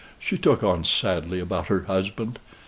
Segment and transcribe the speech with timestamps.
[0.17, 2.39] she took on sadly about her husband.